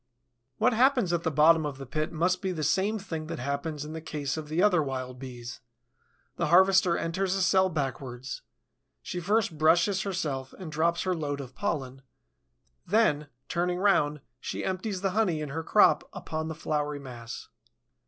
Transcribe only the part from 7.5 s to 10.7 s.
backwards; she first brushes herself